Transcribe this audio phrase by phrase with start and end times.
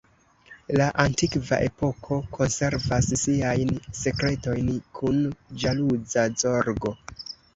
[0.79, 5.19] La antikva epoko konservas siajn sekretojn kun
[5.65, 6.95] ĵaluza zorgo.